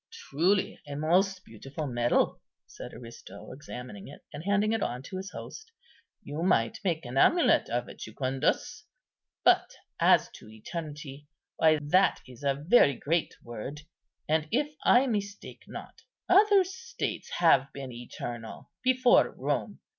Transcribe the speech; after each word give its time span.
"Truly, 0.09 0.79
a 0.87 0.95
most 0.95 1.45
beautiful 1.45 1.85
medal," 1.85 2.41
said 2.65 2.91
Aristo, 2.91 3.51
examining 3.51 4.07
it, 4.07 4.25
and 4.33 4.43
handing 4.43 4.73
it 4.73 4.81
on 4.81 5.03
to 5.03 5.17
his 5.17 5.29
host. 5.29 5.71
"You 6.23 6.41
might 6.41 6.79
make 6.83 7.05
an 7.05 7.19
amulet 7.19 7.69
of 7.69 7.87
it, 7.87 7.99
Jucundus. 7.99 8.85
But 9.43 9.75
as 9.99 10.31
to 10.37 10.49
eternity, 10.49 11.27
why, 11.57 11.77
that 11.83 12.19
is 12.27 12.43
a 12.43 12.55
very 12.67 12.95
great 12.95 13.35
word; 13.43 13.81
and, 14.27 14.47
if 14.51 14.73
I 14.83 15.05
mistake 15.05 15.65
not, 15.67 16.01
other 16.27 16.63
states 16.63 17.29
have 17.37 17.71
been 17.71 17.91
eternal 17.91 18.71
before 18.83 19.29
Rome. 19.37 19.81